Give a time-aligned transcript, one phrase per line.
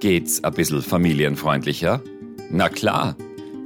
[0.00, 2.02] Geht's ein bisschen familienfreundlicher?
[2.50, 3.16] Na klar,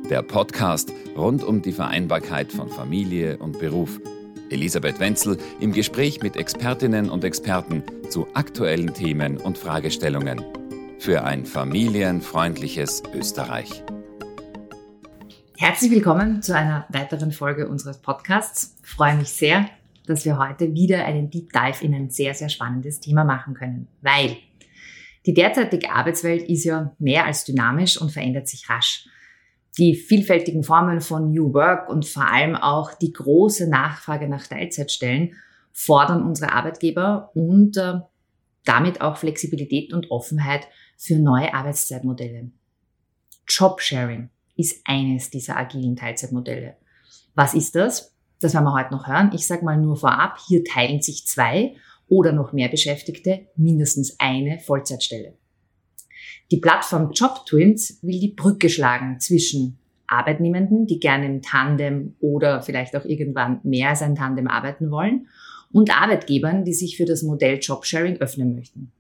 [0.09, 4.01] der Podcast rund um die Vereinbarkeit von Familie und Beruf.
[4.49, 10.45] Elisabeth Wenzel im Gespräch mit Expertinnen und Experten zu aktuellen Themen und Fragestellungen.
[11.01, 13.83] Für ein familienfreundliches Österreich.
[15.59, 18.77] Herzlich willkommen zu einer weiteren Folge unseres Podcasts.
[18.85, 19.67] Ich freue mich sehr,
[20.07, 23.89] dass wir heute wieder einen Deep Dive in ein sehr, sehr spannendes Thema machen können,
[24.01, 24.37] weil
[25.27, 29.07] die derzeitige Arbeitswelt ist ja mehr als dynamisch und verändert sich rasch.
[29.79, 35.35] Die vielfältigen Formen von New Work und vor allem auch die große Nachfrage nach Teilzeitstellen
[35.73, 38.01] fordern unsere Arbeitgeber und äh,
[38.65, 40.67] damit auch Flexibilität und Offenheit
[40.97, 42.51] für neue Arbeitszeitmodelle.
[43.49, 46.77] Jobsharing ist eines dieser agilen Teilzeitmodelle.
[47.35, 48.15] Was ist das?
[48.41, 49.31] Das werden wir heute noch hören.
[49.35, 51.75] Ich sage mal nur vorab, hier teilen sich zwei
[52.11, 55.33] oder noch mehr Beschäftigte mindestens eine Vollzeitstelle.
[56.51, 62.63] Die Plattform Job Twins will die Brücke schlagen zwischen Arbeitnehmenden, die gerne im Tandem oder
[62.63, 65.29] vielleicht auch irgendwann mehr als ein Tandem arbeiten wollen,
[65.73, 68.91] und Arbeitgebern, die sich für das Modell Jobsharing öffnen möchten.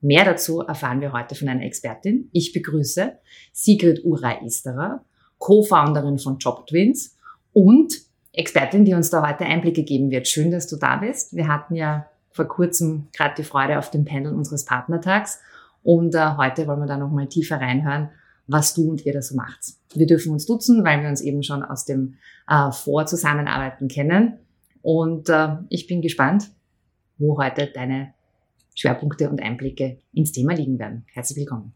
[0.00, 2.30] Mehr dazu erfahren wir heute von einer Expertin.
[2.32, 3.18] Ich begrüße
[3.52, 5.04] Sigrid Ura-Isterer,
[5.36, 7.18] Co-Founderin von Job Twins
[7.52, 7.92] und
[8.32, 10.28] Expertin, die uns da heute Einblicke geben wird.
[10.28, 11.36] Schön, dass du da bist.
[11.36, 15.40] Wir hatten ja vor kurzem gerade die Freude auf dem Panel unseres Partnertags.
[15.82, 18.10] Und äh, heute wollen wir da nochmal tiefer reinhören,
[18.46, 19.60] was du und ihr da so macht.
[19.94, 22.14] Wir dürfen uns duzen, weil wir uns eben schon aus dem
[22.48, 24.38] äh, Vorzusammenarbeiten kennen.
[24.82, 26.50] Und äh, ich bin gespannt,
[27.18, 28.14] wo heute deine
[28.74, 31.04] Schwerpunkte und Einblicke ins Thema liegen werden.
[31.12, 31.74] Herzlich willkommen.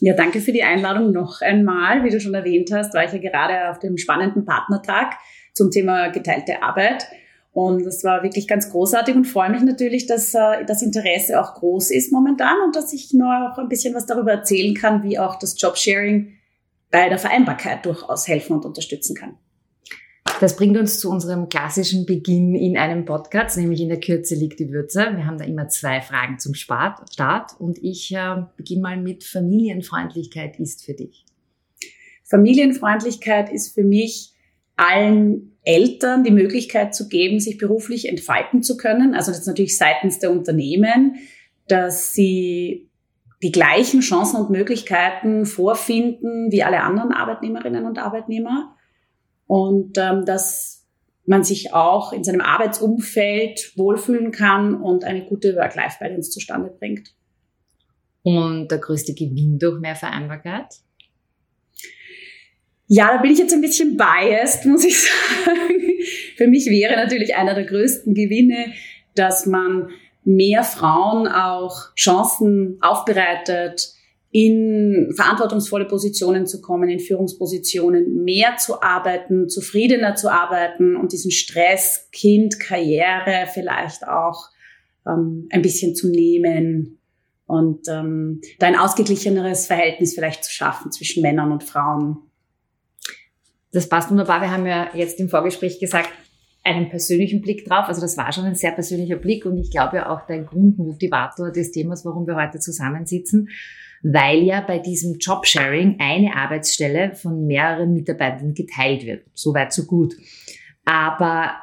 [0.00, 2.04] Ja, danke für die Einladung noch einmal.
[2.04, 5.14] Wie du schon erwähnt hast, war ich ja gerade auf dem spannenden Partnertag
[5.52, 7.06] zum Thema geteilte Arbeit.
[7.60, 11.54] Und das war wirklich ganz großartig und freue mich natürlich, dass äh, das Interesse auch
[11.54, 15.40] groß ist momentan und dass ich noch ein bisschen was darüber erzählen kann, wie auch
[15.40, 16.34] das Jobsharing
[16.92, 19.34] bei der Vereinbarkeit durchaus helfen und unterstützen kann.
[20.40, 24.60] Das bringt uns zu unserem klassischen Beginn in einem Podcast, nämlich in der Kürze liegt
[24.60, 25.00] die Würze.
[25.16, 30.60] Wir haben da immer zwei Fragen zum Start und ich äh, beginne mal mit Familienfreundlichkeit
[30.60, 31.24] ist für dich.
[32.22, 34.32] Familienfreundlichkeit ist für mich
[34.76, 39.14] allen Eltern die Möglichkeit zu geben, sich beruflich entfalten zu können.
[39.14, 41.16] Also das ist natürlich seitens der Unternehmen,
[41.66, 42.88] dass sie
[43.42, 48.74] die gleichen Chancen und Möglichkeiten vorfinden wie alle anderen Arbeitnehmerinnen und Arbeitnehmer.
[49.46, 50.86] Und ähm, dass
[51.26, 57.14] man sich auch in seinem Arbeitsumfeld wohlfühlen kann und eine gute Work-Life-Balance zustande bringt.
[58.22, 60.80] Und der größte Gewinn durch mehr Vereinbarkeit?
[62.88, 64.98] Ja, da bin ich jetzt ein bisschen biased, muss ich
[65.44, 65.80] sagen.
[66.36, 68.72] Für mich wäre natürlich einer der größten Gewinne,
[69.14, 69.90] dass man
[70.24, 73.92] mehr Frauen auch Chancen aufbereitet,
[74.30, 81.30] in verantwortungsvolle Positionen zu kommen, in Führungspositionen mehr zu arbeiten, zufriedener zu arbeiten und diesen
[81.30, 84.48] Stress, Kind, Karriere vielleicht auch
[85.06, 86.98] ähm, ein bisschen zu nehmen
[87.46, 92.18] und ähm, da ein ausgeglicheneres Verhältnis vielleicht zu schaffen zwischen Männern und Frauen.
[93.72, 94.40] Das passt wunderbar.
[94.40, 96.10] Wir haben ja jetzt im Vorgespräch gesagt,
[96.64, 97.86] einen persönlichen Blick drauf.
[97.88, 101.50] Also das war schon ein sehr persönlicher Blick und ich glaube ja auch dein Grundmotivator
[101.50, 103.48] des Themas, warum wir heute zusammensitzen,
[104.02, 109.24] weil ja bei diesem Jobsharing eine Arbeitsstelle von mehreren Mitarbeitern geteilt wird.
[109.34, 110.14] Soweit, so gut.
[110.84, 111.56] Aber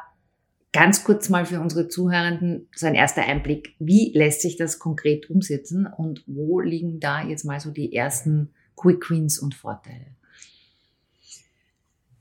[0.73, 3.75] ganz kurz mal für unsere Zuhörenden so ein erster Einblick.
[3.79, 8.49] Wie lässt sich das konkret umsetzen und wo liegen da jetzt mal so die ersten
[8.75, 10.15] Quick Wins und Vorteile?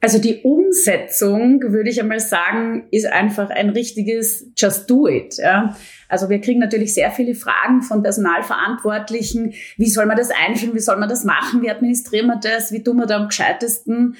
[0.04, 5.38] Also die Umsetzung, würde ich einmal sagen, ist einfach ein richtiges Just Do It.
[5.38, 5.78] Ja.
[6.10, 9.54] Also wir kriegen natürlich sehr viele Fragen von Personalverantwortlichen.
[9.78, 10.74] Wie soll man das einführen?
[10.74, 11.62] Wie soll man das machen?
[11.62, 12.70] Wie administrieren wir das?
[12.70, 14.18] Wie tun wir da am gescheitesten?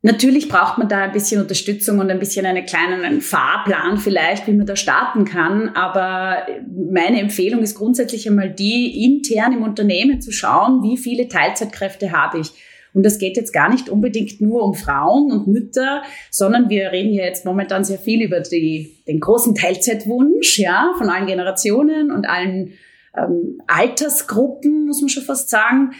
[0.00, 4.46] Natürlich braucht man da ein bisschen Unterstützung und ein bisschen einen kleinen einen Fahrplan vielleicht,
[4.46, 5.68] wie man da starten kann.
[5.74, 6.46] Aber
[6.90, 12.38] meine Empfehlung ist grundsätzlich einmal die, intern im Unternehmen zu schauen, wie viele Teilzeitkräfte habe
[12.38, 12.52] ich
[12.94, 17.10] und das geht jetzt gar nicht unbedingt nur um Frauen und Mütter, sondern wir reden
[17.10, 22.28] hier jetzt momentan sehr viel über die, den großen Teilzeitwunsch, ja, von allen Generationen und
[22.28, 22.72] allen
[23.16, 25.92] ähm, Altersgruppen, muss man schon fast sagen.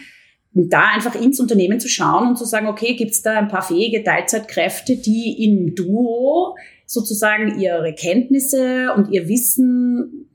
[0.53, 3.49] Und da einfach ins Unternehmen zu schauen und zu sagen, okay, gibt es da ein
[3.49, 10.27] paar fähige Teilzeitkräfte, die im Duo sozusagen ihre Kenntnisse und ihr Wissen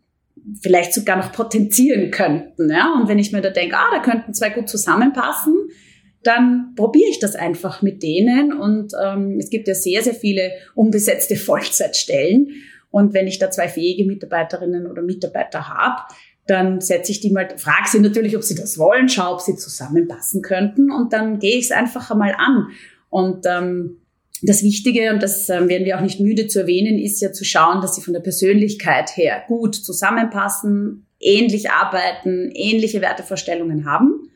[0.62, 2.70] vielleicht sogar noch potenzieren könnten.
[2.70, 2.94] Ja?
[2.94, 5.54] Und wenn ich mir da denke, ah, da könnten zwei gut zusammenpassen,
[6.26, 8.52] dann probiere ich das einfach mit denen.
[8.52, 12.48] Und ähm, es gibt ja sehr, sehr viele unbesetzte Vollzeitstellen.
[12.90, 16.02] Und wenn ich da zwei fähige Mitarbeiterinnen oder Mitarbeiter habe,
[16.46, 19.56] dann setze ich die mal, frage sie natürlich, ob sie das wollen, schaue, ob sie
[19.56, 22.68] zusammenpassen könnten und dann gehe ich es einfach einmal an.
[23.08, 23.96] Und ähm,
[24.42, 27.44] das Wichtige, und das ähm, werden wir auch nicht müde zu erwähnen, ist ja zu
[27.44, 34.28] schauen, dass sie von der Persönlichkeit her gut zusammenpassen, ähnlich arbeiten, ähnliche Wertevorstellungen haben.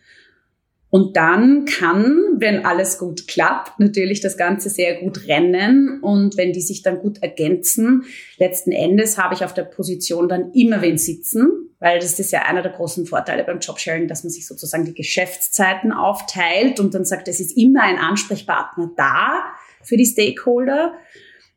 [0.91, 6.01] Und dann kann, wenn alles gut klappt, natürlich das Ganze sehr gut rennen.
[6.01, 8.05] Und wenn die sich dann gut ergänzen,
[8.39, 12.43] letzten Endes habe ich auf der Position dann immer wen sitzen, weil das ist ja
[12.43, 17.05] einer der großen Vorteile beim Jobsharing, dass man sich sozusagen die Geschäftszeiten aufteilt und dann
[17.05, 19.45] sagt, es ist immer ein Ansprechpartner da
[19.83, 20.95] für die Stakeholder.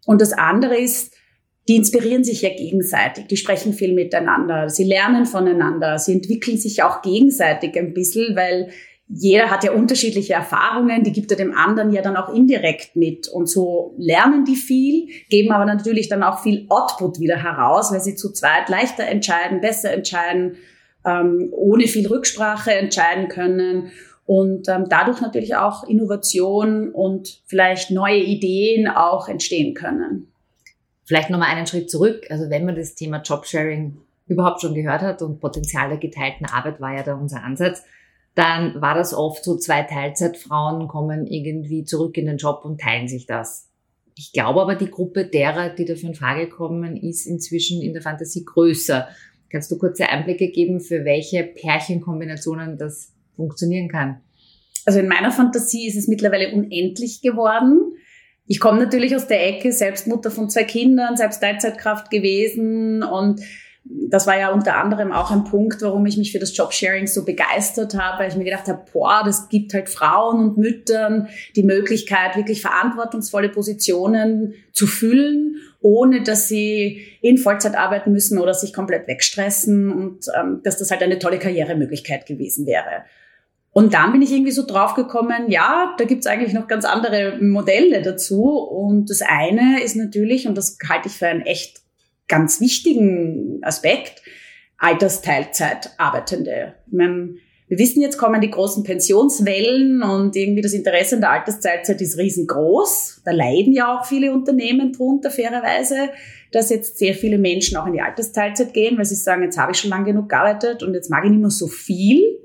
[0.05, 1.13] Und das andere ist,
[1.67, 6.83] die inspirieren sich ja gegenseitig, die sprechen viel miteinander, sie lernen voneinander, sie entwickeln sich
[6.83, 8.71] auch gegenseitig ein bisschen, weil
[9.13, 13.27] jeder hat ja unterschiedliche Erfahrungen, die gibt er dem anderen ja dann auch indirekt mit.
[13.27, 17.99] Und so lernen die viel, geben aber natürlich dann auch viel Output wieder heraus, weil
[17.99, 20.55] sie zu zweit leichter entscheiden, besser entscheiden,
[21.05, 23.91] ähm, ohne viel Rücksprache entscheiden können
[24.25, 30.31] und ähm, dadurch natürlich auch Innovation und vielleicht neue Ideen auch entstehen können.
[31.03, 32.27] Vielleicht nochmal einen Schritt zurück.
[32.29, 33.97] Also wenn man das Thema Jobsharing
[34.27, 37.83] überhaupt schon gehört hat und Potenzial der geteilten Arbeit war ja da unser Ansatz,
[38.35, 43.07] dann war das oft so, zwei Teilzeitfrauen kommen irgendwie zurück in den Job und teilen
[43.07, 43.67] sich das.
[44.15, 48.01] Ich glaube aber, die Gruppe derer, die dafür in Frage kommen, ist inzwischen in der
[48.01, 49.07] Fantasie größer.
[49.49, 54.21] Kannst du kurze Einblicke geben, für welche Pärchenkombinationen das funktionieren kann?
[54.85, 57.95] Also in meiner Fantasie ist es mittlerweile unendlich geworden.
[58.47, 63.41] Ich komme natürlich aus der Ecke, selbst Mutter von zwei Kindern, selbst Teilzeitkraft gewesen und
[63.83, 67.25] das war ja unter anderem auch ein Punkt, warum ich mich für das Jobsharing so
[67.25, 71.63] begeistert habe, weil ich mir gedacht habe, boah, das gibt halt Frauen und Müttern die
[71.63, 78.71] Möglichkeit, wirklich verantwortungsvolle Positionen zu füllen, ohne dass sie in Vollzeit arbeiten müssen oder sich
[78.71, 83.03] komplett wegstressen und ähm, dass das halt eine tolle Karrieremöglichkeit gewesen wäre.
[83.73, 88.01] Und dann bin ich irgendwie so draufgekommen, ja, da gibt's eigentlich noch ganz andere Modelle
[88.01, 88.43] dazu.
[88.43, 91.80] Und das eine ist natürlich, und das halte ich für ein echt
[92.31, 94.23] ganz wichtigen Aspekt,
[94.77, 96.73] Altersteilzeit Arbeitende.
[96.87, 97.35] Ich meine,
[97.67, 102.17] wir wissen jetzt kommen die großen Pensionswellen und irgendwie das Interesse an der Altersteilzeit ist
[102.17, 103.21] riesengroß.
[103.23, 106.09] Da leiden ja auch viele Unternehmen drunter, fairerweise,
[106.51, 109.73] dass jetzt sehr viele Menschen auch in die Altersteilzeit gehen, weil sie sagen, jetzt habe
[109.73, 112.39] ich schon lange genug gearbeitet und jetzt mag ich nicht mehr so viel.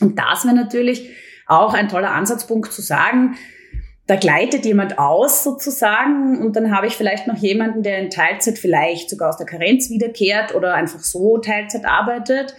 [0.00, 1.10] Und das wäre natürlich
[1.46, 3.36] auch ein toller Ansatzpunkt zu sagen,
[4.10, 8.58] da gleitet jemand aus sozusagen und dann habe ich vielleicht noch jemanden, der in Teilzeit
[8.58, 12.56] vielleicht sogar aus der Karenz wiederkehrt oder einfach so Teilzeit arbeitet.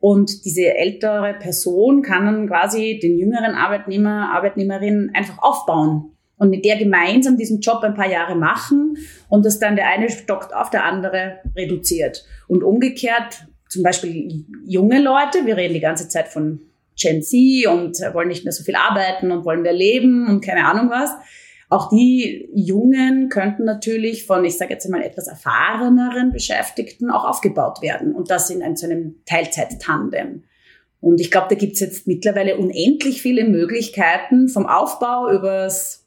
[0.00, 6.64] Und diese ältere Person kann dann quasi den jüngeren Arbeitnehmer, Arbeitnehmerin einfach aufbauen und mit
[6.64, 8.96] der gemeinsam diesen Job ein paar Jahre machen
[9.28, 12.24] und das dann der eine stockt auf, der andere reduziert.
[12.48, 16.60] Und umgekehrt, zum Beispiel junge Leute, wir reden die ganze Zeit von
[16.96, 20.66] Gen Z und wollen nicht mehr so viel arbeiten und wollen mehr leben und keine
[20.66, 21.10] Ahnung was.
[21.70, 27.82] Auch die Jungen könnten natürlich von, ich sage jetzt einmal, etwas erfahreneren Beschäftigten auch aufgebaut
[27.82, 30.44] werden und das in einem, so einem Teilzeit-Tandem.
[31.00, 36.06] Und ich glaube, da gibt's jetzt mittlerweile unendlich viele Möglichkeiten vom Aufbau übers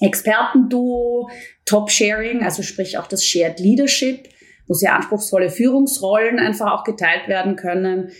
[0.00, 1.30] Expertenduo,
[1.64, 4.28] Top-Sharing, also sprich auch das Shared Leadership,
[4.66, 8.10] wo sehr anspruchsvolle Führungsrollen einfach auch geteilt werden können,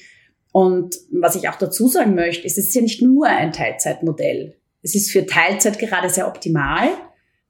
[0.54, 4.54] und was ich auch dazu sagen möchte, ist, es ist ja nicht nur ein Teilzeitmodell.
[4.82, 6.90] Es ist für Teilzeit gerade sehr optimal,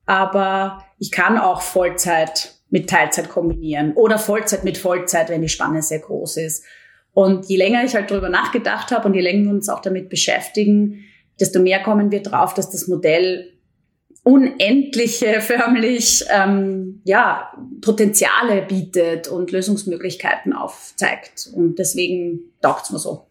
[0.06, 5.82] aber ich kann auch Vollzeit mit Teilzeit kombinieren oder Vollzeit mit Vollzeit, wenn die Spanne
[5.82, 6.64] sehr groß ist.
[7.12, 10.08] Und je länger ich halt darüber nachgedacht habe und je länger wir uns auch damit
[10.08, 11.04] beschäftigen,
[11.38, 13.52] desto mehr kommen wir drauf, dass das Modell
[14.24, 21.50] unendliche förmlich ähm, ja, Potenziale bietet und Lösungsmöglichkeiten aufzeigt.
[21.54, 23.26] Und deswegen taugt es mir so.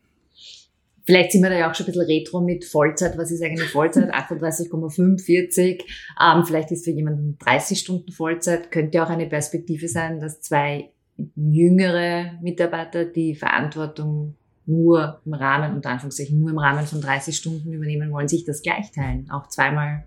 [1.05, 3.17] Vielleicht sind wir da ja auch schon ein bisschen retro mit Vollzeit.
[3.17, 4.13] Was ist eigentlich Vollzeit?
[4.13, 5.81] 38,45.
[6.21, 8.71] Ähm, vielleicht ist für jemanden 30 Stunden Vollzeit.
[8.71, 10.91] Könnte auch eine Perspektive sein, dass zwei
[11.35, 14.35] jüngere Mitarbeiter die Verantwortung
[14.65, 18.61] nur im Rahmen, unter Anführungszeichen, nur im Rahmen von 30 Stunden übernehmen wollen, sich das
[18.61, 19.29] gleich teilen.
[19.29, 20.05] Auch zweimal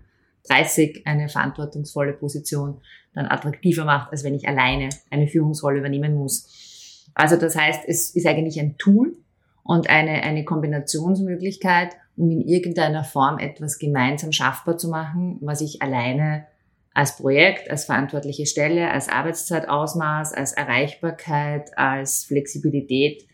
[0.49, 2.81] 30 eine verantwortungsvolle Position
[3.13, 7.07] dann attraktiver macht, als wenn ich alleine eine Führungsrolle übernehmen muss.
[7.13, 9.17] Also das heißt, es ist eigentlich ein Tool
[9.63, 15.81] und eine, eine Kombinationsmöglichkeit, um in irgendeiner Form etwas gemeinsam schaffbar zu machen, was ich
[15.81, 16.47] alleine
[16.93, 23.27] als Projekt, als verantwortliche Stelle, als Arbeitszeitausmaß, als Erreichbarkeit, als Flexibilität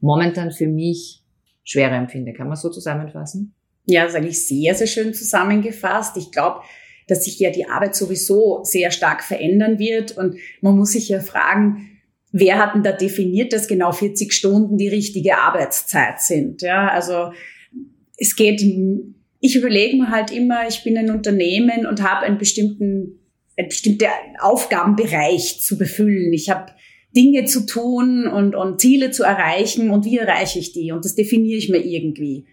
[0.00, 1.22] momentan für mich
[1.62, 2.32] schwerer empfinde.
[2.32, 3.54] Kann man so zusammenfassen?
[3.86, 6.16] Ja, das ist eigentlich sehr, sehr schön zusammengefasst.
[6.16, 6.60] Ich glaube,
[7.08, 11.20] dass sich ja die Arbeit sowieso sehr stark verändern wird und man muss sich ja
[11.20, 11.90] fragen,
[12.32, 16.62] wer hat denn da definiert, dass genau 40 Stunden die richtige Arbeitszeit sind?
[16.62, 17.32] Ja, also
[18.16, 18.62] es geht,
[19.40, 23.18] ich überlege mir halt immer, ich bin ein Unternehmen und habe einen bestimmten,
[23.56, 24.06] einen bestimmten
[24.38, 26.32] Aufgabenbereich zu befüllen.
[26.32, 26.72] Ich habe
[27.16, 30.92] Dinge zu tun und, und Ziele zu erreichen und wie erreiche ich die?
[30.92, 32.46] Und das definiere ich mir irgendwie.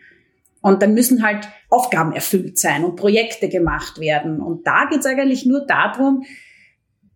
[0.67, 4.41] Und dann müssen halt Aufgaben erfüllt sein und Projekte gemacht werden.
[4.41, 6.24] Und da geht es eigentlich nur darum,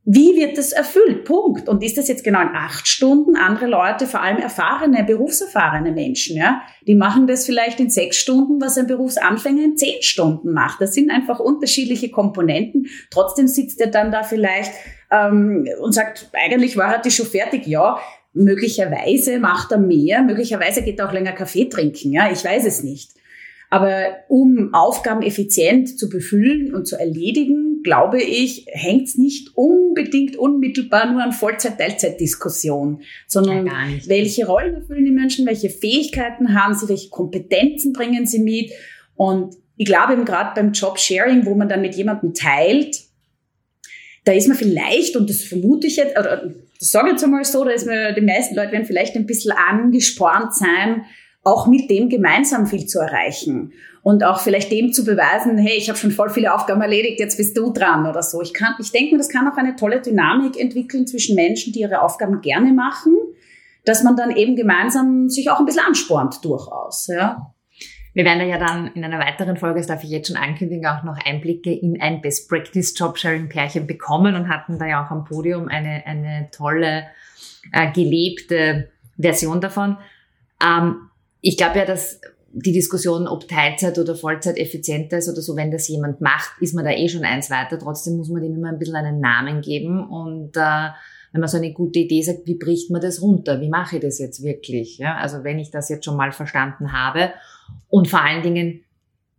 [0.04, 1.26] wie wird das erfüllt?
[1.26, 1.68] Punkt.
[1.70, 3.36] Und ist das jetzt genau in acht Stunden?
[3.36, 8.60] Andere Leute, vor allem erfahrene, berufserfahrene Menschen, ja, die machen das vielleicht in sechs Stunden,
[8.62, 10.82] was ein Berufsanfänger in zehn Stunden macht.
[10.82, 12.88] Das sind einfach unterschiedliche Komponenten.
[13.12, 14.72] Trotzdem sitzt er dann da vielleicht
[15.12, 17.68] ähm, und sagt, eigentlich war er die schon fertig.
[17.68, 18.00] Ja,
[18.34, 22.12] möglicherweise macht er mehr, möglicherweise geht er auch länger Kaffee trinken.
[22.12, 23.21] Ja, ich weiß es nicht.
[23.72, 30.36] Aber um Aufgaben effizient zu befüllen und zu erledigen, glaube ich, hängt es nicht unbedingt
[30.36, 33.74] unmittelbar nur an Vollzeit-Teilzeit-Diskussion, sondern ja,
[34.08, 38.72] welche Rollen erfüllen die Menschen, welche Fähigkeiten haben sie, welche Kompetenzen bringen sie mit.
[39.16, 42.98] Und ich glaube eben gerade beim Job-Sharing, wo man dann mit jemandem teilt,
[44.26, 47.46] da ist man vielleicht, und das vermute ich jetzt, oder das sage ich jetzt einmal
[47.46, 51.06] so, da ist man, die meisten Leute werden vielleicht ein bisschen angespornt sein,
[51.44, 55.90] auch mit dem gemeinsam viel zu erreichen und auch vielleicht dem zu beweisen, hey, ich
[55.90, 58.42] habe schon voll viele Aufgaben erledigt, jetzt bist du dran oder so.
[58.42, 61.82] Ich kann, ich denke mir, das kann auch eine tolle Dynamik entwickeln zwischen Menschen, die
[61.82, 63.16] ihre Aufgaben gerne machen,
[63.86, 67.54] dass man dann eben gemeinsam sich auch ein bisschen anspornt durchaus, ja.
[68.14, 70.86] Wir werden da ja dann in einer weiteren Folge, das darf ich jetzt schon ankündigen,
[70.86, 75.12] auch noch Einblicke in ein Best Practice Jobsharing Pärchen bekommen und hatten da ja auch
[75.12, 77.06] am Podium eine, eine tolle,
[77.72, 79.98] äh, gelebte Version davon.
[80.62, 81.10] Ähm,
[81.42, 82.22] ich glaube ja, dass
[82.54, 86.74] die Diskussion, ob Teilzeit oder Vollzeit effizienter ist oder so, wenn das jemand macht, ist
[86.74, 87.80] man da eh schon eins weiter.
[87.80, 90.90] Trotzdem muss man dem immer ein bisschen einen Namen geben und äh,
[91.32, 93.62] wenn man so eine gute Idee sagt, wie bricht man das runter?
[93.62, 94.98] Wie mache ich das jetzt wirklich?
[94.98, 97.32] Ja, also wenn ich das jetzt schon mal verstanden habe
[97.88, 98.84] und vor allen Dingen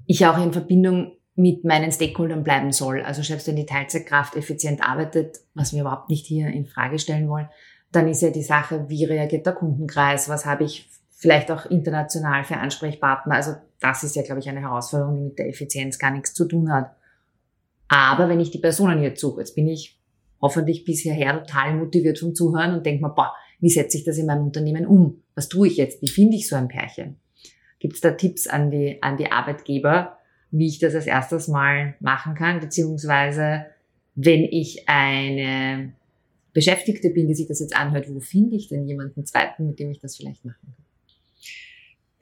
[0.07, 3.03] ich auch in Verbindung mit meinen Stakeholdern bleiben soll.
[3.03, 7.29] Also selbst wenn die Teilzeitkraft effizient arbeitet, was wir überhaupt nicht hier in Frage stellen
[7.29, 7.49] wollen,
[7.91, 10.29] dann ist ja die Sache, wie reagiert der Kundenkreis?
[10.29, 10.89] Was habe ich
[11.23, 13.37] vielleicht auch international für Ansprechpartner.
[13.37, 16.47] Also das ist ja, glaube ich, eine Herausforderung, die mit der Effizienz gar nichts zu
[16.47, 16.97] tun hat.
[17.87, 20.01] Aber wenn ich die Personen jetzt suche, jetzt bin ich
[20.41, 24.19] hoffentlich bis hierher total motiviert vom Zuhören und denke mir, boah, wie setze ich das
[24.19, 25.23] in meinem Unternehmen um?
[25.37, 26.03] Was tue ich jetzt?
[26.03, 27.21] Wie finde ich so ein Pärchen?
[27.79, 30.19] Gibt es da Tipps an die, an die Arbeitgeber,
[30.51, 32.59] wie ich das als erstes mal machen kann?
[32.59, 33.67] Beziehungsweise,
[34.17, 35.93] wenn ich eine
[36.53, 39.93] Beschäftigte bin, die sich das jetzt anhört, wo finde ich denn jemanden zweiten, mit dem
[39.93, 40.82] ich das vielleicht machen kann?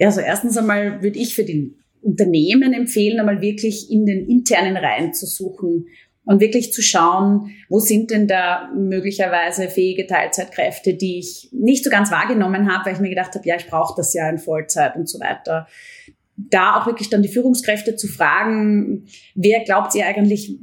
[0.00, 4.78] Ja, also erstens einmal würde ich für die Unternehmen empfehlen, einmal wirklich in den internen
[4.78, 5.88] Reihen zu suchen
[6.24, 11.90] und wirklich zu schauen, wo sind denn da möglicherweise fähige Teilzeitkräfte, die ich nicht so
[11.90, 14.96] ganz wahrgenommen habe, weil ich mir gedacht habe, ja, ich brauche das ja in Vollzeit
[14.96, 15.66] und so weiter.
[16.34, 19.04] Da auch wirklich dann die Führungskräfte zu fragen,
[19.34, 20.56] wer glaubt ihr eigentlich,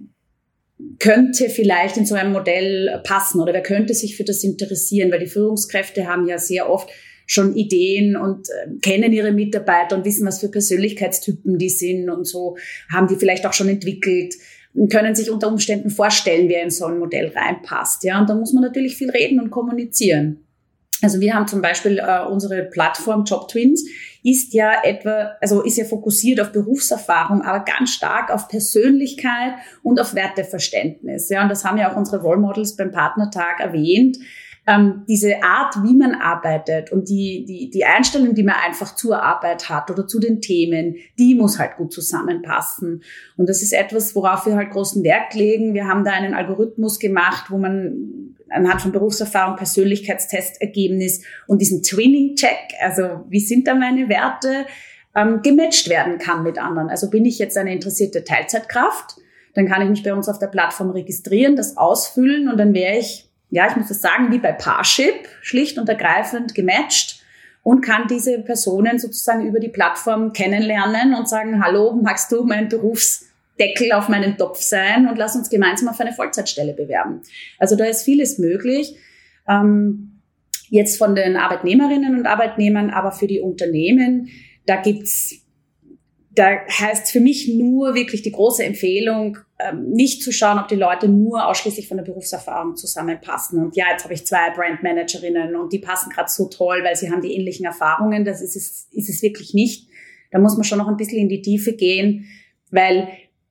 [0.98, 5.20] könnte vielleicht in so einem Modell passen oder wer könnte sich für das interessieren, weil
[5.20, 6.89] die Führungskräfte haben ja sehr oft
[7.27, 12.25] schon Ideen und äh, kennen ihre Mitarbeiter und wissen, was für Persönlichkeitstypen die sind und
[12.25, 12.57] so,
[12.91, 14.34] haben die vielleicht auch schon entwickelt
[14.74, 18.03] und können sich unter Umständen vorstellen, wer in so ein Modell reinpasst.
[18.03, 20.43] Ja, und da muss man natürlich viel reden und kommunizieren.
[21.01, 23.86] Also wir haben zum Beispiel äh, unsere Plattform Job Twins
[24.24, 29.53] ist ja etwa, also ist ja fokussiert auf Berufserfahrung, aber ganz stark auf Persönlichkeit
[29.84, 31.29] und auf Werteverständnis.
[31.29, 34.17] Ja, und das haben ja auch unsere Role Models beim Partnertag erwähnt
[34.67, 39.24] ähm, diese Art, wie man arbeitet und die, die, die Einstellung, die man einfach zur
[39.24, 43.01] Arbeit hat oder zu den Themen, die muss halt gut zusammenpassen.
[43.38, 45.74] Und das ist etwas, worauf wir halt großen Wert legen.
[45.74, 52.75] Wir haben da einen Algorithmus gemacht, wo man anhand von Berufserfahrung, Persönlichkeitstestergebnis und diesen Twinning-Check,
[52.81, 54.65] also wie sind da meine Werte,
[55.15, 56.89] ähm, gematcht werden kann mit anderen.
[56.89, 59.15] Also bin ich jetzt eine interessierte Teilzeitkraft,
[59.53, 62.97] dann kann ich mich bei uns auf der Plattform registrieren, das ausfüllen und dann wäre
[62.97, 67.22] ich ja, ich muss das sagen, wie bei Parship, schlicht und ergreifend gematcht
[67.63, 72.70] und kann diese Personen sozusagen über die Plattform kennenlernen und sagen, hallo, magst du mein
[72.70, 77.22] Berufsdeckel auf meinen Topf sein und lass uns gemeinsam auf eine Vollzeitstelle bewerben.
[77.58, 78.96] Also da ist vieles möglich.
[79.48, 80.22] Ähm,
[80.70, 84.30] jetzt von den Arbeitnehmerinnen und Arbeitnehmern, aber für die Unternehmen,
[84.66, 85.48] da gibt's
[86.38, 89.39] da heißt für mich nur wirklich die große Empfehlung,
[89.73, 93.59] nicht zu schauen, ob die Leute nur ausschließlich von der Berufserfahrung zusammenpassen.
[93.59, 97.09] Und ja, jetzt habe ich zwei Brandmanagerinnen und die passen gerade so toll, weil sie
[97.09, 98.23] haben die ähnlichen Erfahrungen.
[98.23, 99.89] Das ist es, ist es wirklich nicht.
[100.31, 102.25] Da muss man schon noch ein bisschen in die Tiefe gehen,
[102.69, 103.07] weil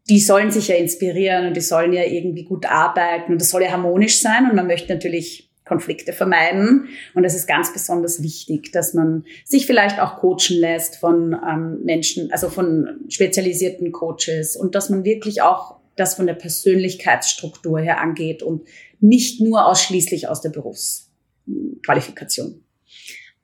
[0.09, 3.63] die sollen sich ja inspirieren und die sollen ja irgendwie gut arbeiten und das soll
[3.63, 6.89] ja harmonisch sein und man möchte natürlich Konflikte vermeiden.
[7.15, 11.81] Und es ist ganz besonders wichtig, dass man sich vielleicht auch coachen lässt von ähm,
[11.83, 18.01] Menschen, also von spezialisierten Coaches und dass man wirklich auch das von der Persönlichkeitsstruktur her
[18.01, 18.63] angeht und
[19.01, 22.63] nicht nur ausschließlich aus der Berufsqualifikation.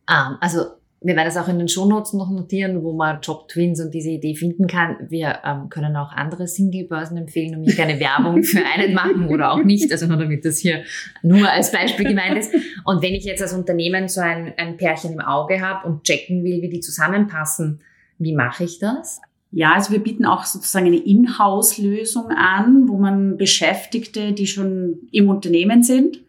[0.09, 0.65] Um, also
[1.05, 4.11] wir werden es auch in den Shownotes noch notieren, wo man Job Twins und diese
[4.11, 4.97] Idee finden kann.
[5.09, 9.53] Wir ähm, können auch andere Single-Börsen empfehlen und hier keine Werbung für einen machen oder
[9.53, 10.85] auch nicht, also nur damit das hier
[11.23, 12.55] nur als Beispiel gemeint ist.
[12.85, 16.45] Und wenn ich jetzt als Unternehmen so ein, ein Pärchen im Auge habe und checken
[16.45, 17.81] will, wie die zusammenpassen,
[18.19, 19.21] wie mache ich das?
[19.53, 25.29] Ja, also wir bieten auch sozusagen eine Inhouse-Lösung an, wo man Beschäftigte, die schon im
[25.29, 26.21] Unternehmen sind,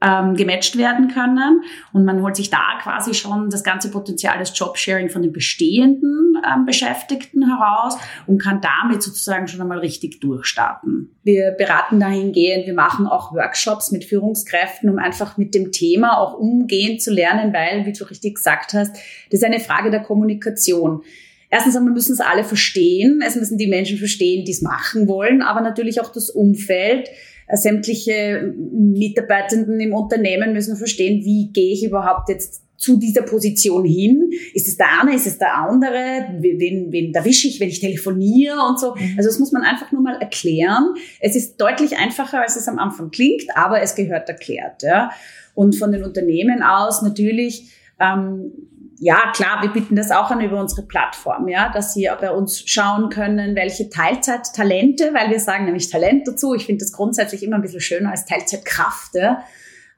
[0.00, 1.62] ähm, gematcht werden können.
[1.92, 6.38] Und man holt sich da quasi schon das ganze Potenzial des Jobsharing von den bestehenden
[6.42, 11.14] ähm, Beschäftigten heraus und kann damit sozusagen schon einmal richtig durchstarten.
[11.22, 16.32] Wir beraten dahingehend, wir machen auch Workshops mit Führungskräften, um einfach mit dem Thema auch
[16.32, 21.02] umgehen zu lernen, weil, wie du richtig gesagt hast, das ist eine Frage der Kommunikation.
[21.50, 23.22] Erstens einmal müssen es alle verstehen.
[23.26, 27.08] Es müssen die Menschen verstehen, die es machen wollen, aber natürlich auch das Umfeld
[27.46, 33.84] äh, sämtliche Mitarbeitenden im Unternehmen müssen verstehen, wie gehe ich überhaupt jetzt zu dieser Position
[33.84, 34.30] hin?
[34.52, 36.26] Ist es der eine, ist es der andere?
[36.40, 38.94] Wen, wen erwische ich, wenn ich telefoniere und so?
[38.94, 39.14] Mhm.
[39.16, 40.94] Also das muss man einfach nur mal erklären.
[41.20, 44.82] Es ist deutlich einfacher, als es am Anfang klingt, aber es gehört erklärt.
[44.82, 45.10] Ja?
[45.54, 47.70] Und von den Unternehmen aus natürlich
[48.00, 48.52] ähm,
[48.98, 52.62] ja, klar, wir bieten das auch an über unsere Plattform, ja, dass Sie bei uns
[52.66, 56.54] schauen können, welche Teilzeittalente, weil wir sagen nämlich Talent dazu.
[56.54, 59.44] Ich finde das grundsätzlich immer ein bisschen schöner als Teilzeitkraft, ja,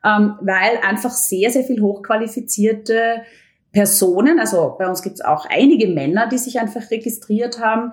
[0.05, 3.23] ähm, weil einfach sehr, sehr viel hochqualifizierte
[3.73, 7.93] Personen, also bei uns gibt es auch einige Männer, die sich einfach registriert haben,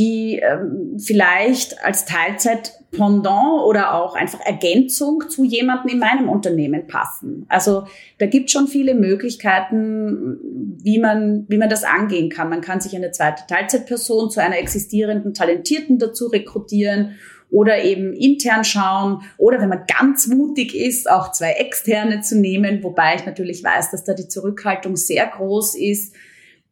[0.00, 7.44] die ähm, vielleicht als Teilzeit-Pendant oder auch einfach Ergänzung zu jemandem in meinem Unternehmen passen.
[7.50, 7.84] Also
[8.16, 10.38] da gibt schon viele Möglichkeiten,
[10.82, 12.48] wie man, wie man das angehen kann.
[12.48, 17.16] Man kann sich eine zweite Teilzeitperson zu einer existierenden Talentierten dazu rekrutieren
[17.50, 22.82] oder eben intern schauen oder wenn man ganz mutig ist, auch zwei externe zu nehmen,
[22.82, 26.14] wobei ich natürlich weiß, dass da die Zurückhaltung sehr groß ist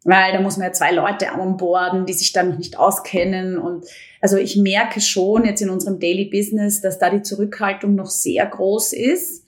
[0.04, 3.58] weil da muss man ja zwei Leute onboarden, die sich dann nicht auskennen.
[3.58, 3.86] Und
[4.20, 8.46] also ich merke schon jetzt in unserem Daily Business, dass da die Zurückhaltung noch sehr
[8.46, 9.44] groß ist.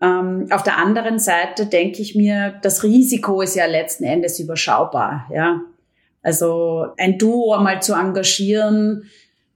[0.00, 5.30] Ähm, auf der anderen Seite denke ich mir, das Risiko ist ja letzten Endes überschaubar.
[5.32, 5.60] Ja,
[6.22, 9.04] also ein Duo mal zu engagieren,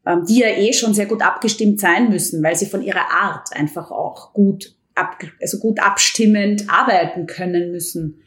[0.06, 3.48] ähm, die ja eh schon sehr gut abgestimmt sein müssen, weil sie von ihrer Art
[3.52, 8.22] einfach auch gut ab, also gut abstimmend arbeiten können müssen.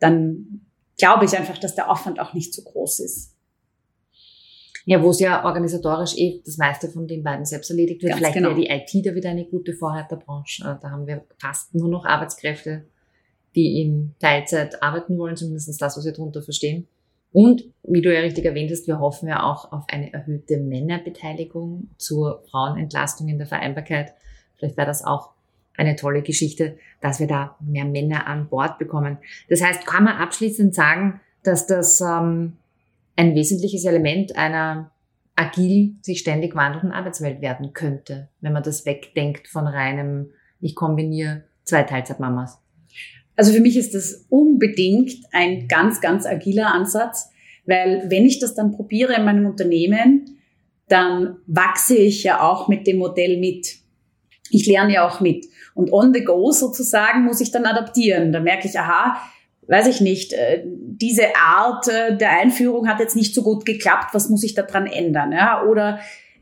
[0.00, 0.60] Dann
[0.96, 3.34] glaube ich einfach, dass der Aufwand auch nicht so groß ist.
[4.86, 8.10] Ja, wo es ja organisatorisch eh das meiste von den beiden selbst erledigt wird.
[8.10, 8.50] Ganz Vielleicht genau.
[8.50, 10.62] wäre die IT da wieder eine gute Vorreiterbranche.
[10.62, 12.84] Äh, da haben wir fast nur noch Arbeitskräfte,
[13.54, 16.86] die in Teilzeit arbeiten wollen, zumindest das, was wir darunter verstehen.
[17.32, 21.88] Und wie du ja richtig erwähnt hast, wir hoffen ja auch auf eine erhöhte Männerbeteiligung
[21.98, 24.12] zur Frauenentlastung in der Vereinbarkeit.
[24.56, 25.33] Vielleicht wäre das auch
[25.76, 29.18] eine tolle Geschichte, dass wir da mehr Männer an Bord bekommen.
[29.48, 32.54] Das heißt, kann man abschließend sagen, dass das ähm,
[33.16, 34.92] ein wesentliches Element einer
[35.36, 41.44] agil sich ständig wandelnden Arbeitswelt werden könnte, wenn man das wegdenkt von reinem, ich kombiniere
[41.64, 42.58] zwei Teilzeitmamas.
[43.36, 47.30] Also für mich ist das unbedingt ein ganz, ganz agiler Ansatz,
[47.66, 50.38] weil wenn ich das dann probiere in meinem Unternehmen,
[50.88, 53.78] dann wachse ich ja auch mit dem Modell mit.
[54.50, 55.46] Ich lerne ja auch mit.
[55.74, 58.32] Und on the go sozusagen muss ich dann adaptieren.
[58.32, 59.20] Da merke ich, aha,
[59.66, 64.12] weiß ich nicht, äh, diese Art äh, der Einführung hat jetzt nicht so gut geklappt,
[64.12, 65.32] was muss ich da dran ändern?
[65.32, 65.64] Ja?
[65.64, 65.98] Oder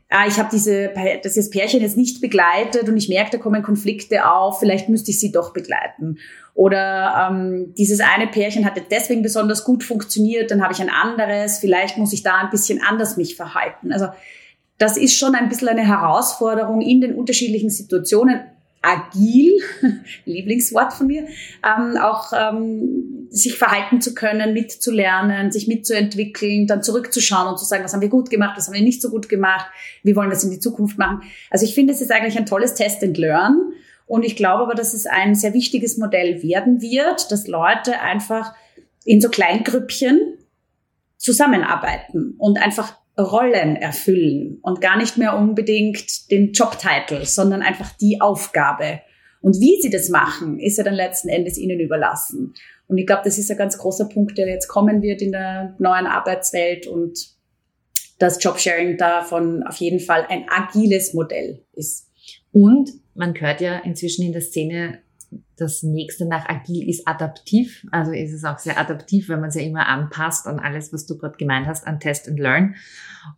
[0.09, 0.91] ah, ich habe diese,
[1.23, 5.11] das jetzt Pärchen jetzt nicht begleitet und ich merke, da kommen Konflikte auf, vielleicht müsste
[5.11, 6.19] ich sie doch begleiten.
[6.53, 11.57] Oder ähm, dieses eine Pärchen hat deswegen besonders gut funktioniert, dann habe ich ein anderes,
[11.57, 13.91] vielleicht muss ich da ein bisschen anders mich verhalten.
[13.91, 14.07] Also
[14.77, 18.41] das ist schon ein bisschen eine Herausforderung in den unterschiedlichen Situationen
[18.83, 19.59] agil,
[20.25, 21.25] Lieblingswort von mir,
[21.63, 27.83] ähm, auch ähm, sich verhalten zu können, mitzulernen, sich mitzuentwickeln, dann zurückzuschauen und zu sagen,
[27.83, 29.65] was haben wir gut gemacht, was haben wir nicht so gut gemacht,
[30.03, 31.21] wie wollen wir es in die Zukunft machen.
[31.49, 33.71] Also ich finde, es ist eigentlich ein tolles Test and Learn.
[34.05, 38.53] Und ich glaube aber, dass es ein sehr wichtiges Modell werden wird, dass Leute einfach
[39.05, 40.37] in so Kleingrüppchen
[41.17, 48.19] zusammenarbeiten und einfach Rollen erfüllen und gar nicht mehr unbedingt den Jobtitel, sondern einfach die
[48.21, 49.01] Aufgabe.
[49.41, 52.53] Und wie sie das machen, ist ja dann letzten Endes ihnen überlassen.
[52.87, 55.75] Und ich glaube, das ist ein ganz großer Punkt, der jetzt kommen wird in der
[55.79, 57.33] neuen Arbeitswelt und
[58.19, 62.09] das Jobsharing davon auf jeden Fall ein agiles Modell ist.
[62.51, 65.02] Und man hört ja inzwischen in der Szene
[65.55, 67.85] das nächste nach agil ist adaptiv.
[67.91, 71.05] Also ist es auch sehr adaptiv, wenn man es ja immer anpasst an alles, was
[71.05, 72.75] du gerade gemeint hast, an Test and Learn.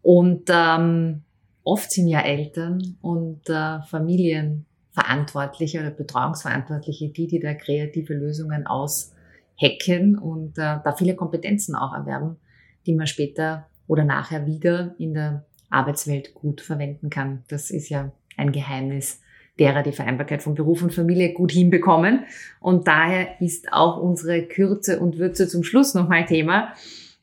[0.01, 1.23] Und ähm,
[1.63, 10.17] oft sind ja Eltern und äh, Familienverantwortliche oder Betreuungsverantwortliche die, die da kreative Lösungen aushacken
[10.17, 12.37] und äh, da viele Kompetenzen auch erwerben,
[12.85, 17.43] die man später oder nachher wieder in der Arbeitswelt gut verwenden kann.
[17.49, 19.21] Das ist ja ein Geheimnis
[19.59, 22.25] derer die Vereinbarkeit von Beruf und Familie gut hinbekommen.
[22.59, 26.73] Und daher ist auch unsere Kürze und Würze zum Schluss nochmal Thema.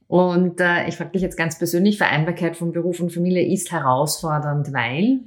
[0.08, 4.72] Und äh, ich frage dich jetzt ganz persönlich, Vereinbarkeit von Beruf und Familie ist herausfordernd,
[4.72, 5.20] weil?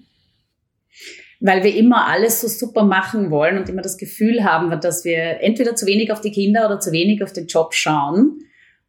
[1.40, 5.42] Weil wir immer alles so super machen wollen und immer das Gefühl haben, dass wir
[5.42, 8.42] entweder zu wenig auf die Kinder oder zu wenig auf den Job schauen.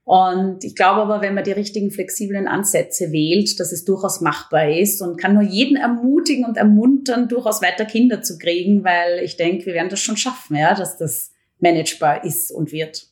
[0.06, 4.70] Und ich glaube aber, wenn man die richtigen flexiblen Ansätze wählt, dass es durchaus machbar
[4.70, 9.36] ist und kann nur jeden ermutigen und ermuntern, durchaus weiter Kinder zu kriegen, weil ich
[9.36, 13.08] denke, wir werden das schon schaffen, ja, dass das managebar ist und wird.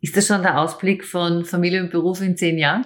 [0.00, 2.84] Ist das schon der Ausblick von Familie und Beruf in zehn Jahren?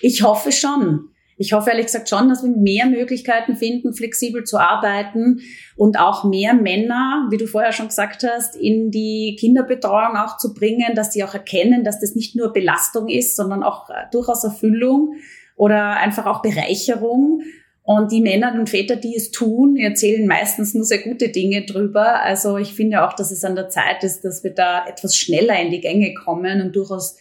[0.00, 4.58] Ich hoffe schon ich hoffe ehrlich gesagt schon, dass wir mehr Möglichkeiten finden, flexibel zu
[4.58, 5.40] arbeiten
[5.76, 10.52] und auch mehr Männer, wie du vorher schon gesagt hast, in die Kinderbetreuung auch zu
[10.52, 14.42] bringen, dass sie auch erkennen, dass das nicht nur Belastung ist, sondern auch äh, durchaus
[14.42, 15.14] Erfüllung
[15.56, 17.42] oder einfach auch Bereicherung.
[17.84, 22.20] Und die Männer und Väter, die es tun, erzählen meistens nur sehr gute Dinge drüber.
[22.20, 25.58] Also ich finde auch, dass es an der Zeit ist, dass wir da etwas schneller
[25.58, 27.16] in die Gänge kommen und durchaus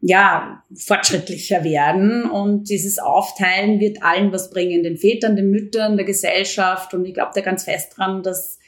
[0.00, 2.30] ja, fortschrittlicher werden.
[2.30, 6.94] Und dieses Aufteilen wird allen was bringen, den Vätern, den Müttern, der Gesellschaft.
[6.94, 8.58] Und ich glaube da ganz fest dran, dass,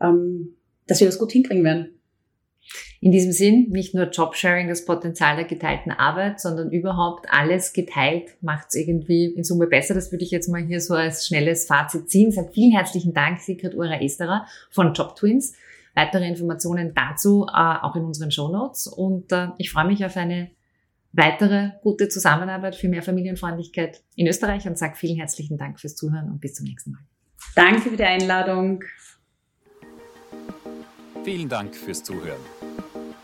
[0.00, 1.96] ähm, dass wir das gut hinkriegen werden.
[3.02, 8.36] In diesem Sinn, nicht nur Jobsharing, das Potenzial der geteilten Arbeit, sondern überhaupt alles geteilt
[8.42, 9.94] macht es irgendwie in Summe besser.
[9.94, 12.30] Das würde ich jetzt mal hier so als schnelles Fazit ziehen.
[12.30, 15.54] Sag vielen herzlichen Dank, Sigrid Ura Esterer von Job Twins.
[15.94, 18.86] Weitere Informationen dazu äh, auch in unseren Show Notes.
[18.86, 20.50] Und äh, ich freue mich auf eine
[21.12, 26.30] weitere gute Zusammenarbeit für mehr Familienfreundlichkeit in Österreich und sage vielen herzlichen Dank fürs Zuhören
[26.30, 27.00] und bis zum nächsten Mal.
[27.54, 28.82] Danke für die Einladung.
[31.24, 32.40] Vielen Dank fürs Zuhören.